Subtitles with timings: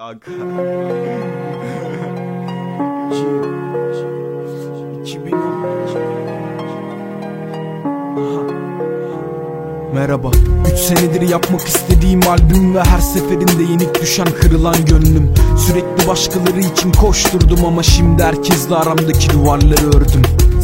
[0.00, 0.30] Aga.
[5.02, 5.38] 2010
[9.94, 10.30] Merhaba.
[10.72, 15.34] 3 senedir yapmak istediğim albüm ve her seferinde yenik düşen kırılan gönlüm.
[15.66, 20.22] Sürekli başkaları için koşturdum ama şimdi herkesle aramdaki duvarları ördüm.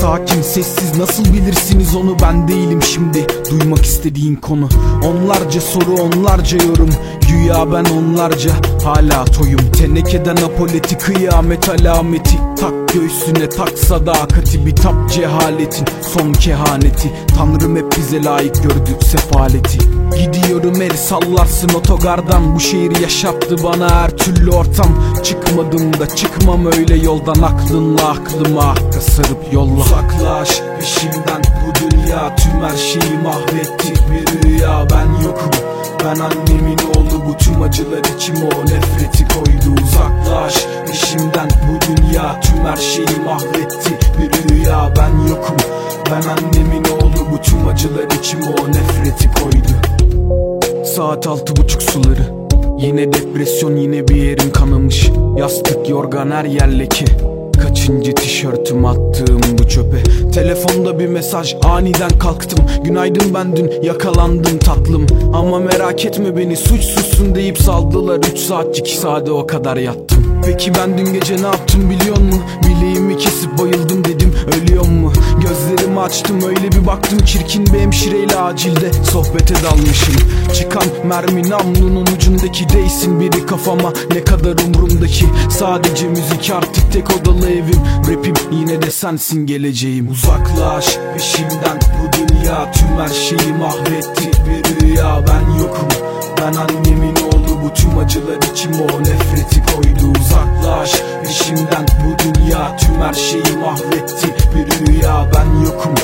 [0.00, 3.26] Sakin sessiz nasıl bilirsiniz onu ben değilim şimdi.
[3.50, 4.68] Duymak istediğin konu.
[5.04, 6.90] Onlarca soru onlarca yorum
[7.28, 8.50] Güya ben onlarca
[8.84, 9.70] hala toyum.
[9.72, 12.38] Tenekeden apoleti kıyamet alameti.
[12.60, 17.12] Tak göğsüne tak sadakati Bitap cehaletin son kehaneti.
[17.38, 19.78] Tanrım hep bize layık gördü sefaleti.
[20.18, 22.54] Gidiyorum el sallarsın otogardan.
[22.54, 25.04] Bu şehir yaşattı bana her türlü ortam.
[25.22, 27.42] Çıkmadım da çıkmam öyle yoldan.
[27.42, 29.80] Aklınla aklıma hakka sarıp yolla.
[29.80, 31.42] Uzaklaş peşimden.
[31.66, 33.94] Bu dünya Tüm her şeyi mahvetti.
[34.10, 35.50] Bir rüya Ben yokum.
[36.04, 39.80] Ben annemin oğlu bu tüm acılar içime o nefreti koydu.
[39.84, 43.90] Uzaklaş peşimden bu dünya tüm her şeyi mahvetti.
[44.18, 45.56] Bir rüya ben yokum.
[46.10, 47.30] Ben annemin oğlu.
[47.32, 49.76] Bu tüm acılar içime o nefreti koydu.
[50.84, 52.36] Saat altı buçuk suları.
[52.78, 55.10] Yine depresyon yine bir yerim kanamış.
[55.36, 57.04] Yastık yorgan her yer leke
[57.62, 59.96] Kaçıncı tişörtüm attığım bu çöpe
[60.36, 67.34] Telefonda bir mesaj aniden kalktım Günaydın ben dün yakalandım tatlım Ama merak etme beni suçsuzsun
[67.34, 71.90] deyip saldılar 3 saat 2 saate o kadar yattım Peki ben dün gece ne yaptım
[71.90, 72.42] biliyor musun?
[72.68, 75.12] Bileğimi kesip bayıldım dedim ölüyor mu?
[76.06, 80.14] Açtım öyle bir baktım çirkin bir hemşireyle acilde sohbete dalmışım.
[80.54, 83.92] Çıkan mermi namlunun ucundaki değsin biri kafama.
[84.14, 87.80] Ne kadar umrumdaki Sadece müzik artık tek odalı evim.
[88.08, 90.08] Rapim yine de sensin geleceğim.
[90.10, 95.24] Uzaklaş peşimden bu dünya tüm her şeyi mahvetti Bir rüya.
[95.28, 95.88] Ben yokum
[96.38, 97.62] ben annemin oğlu.
[97.64, 100.12] Bu tüm acılar içime o nefreti koydu.
[100.20, 104.05] Uzaklaş peşimden bu dünya tüm her şeyi mahvetti
[105.64, 105.94] yokum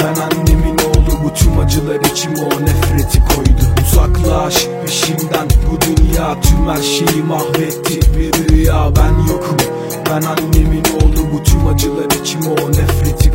[0.00, 3.62] ben annemin oğlu bu tüm acılar içime o nefreti koydu.
[3.86, 8.00] Uzaklaş peşimden bu dünya tüm her şeyi mahvetti.
[8.18, 9.56] Bir rüya ben yokum.
[10.10, 13.31] Ben annemin oğlu bu tüm acılar içime o nefreti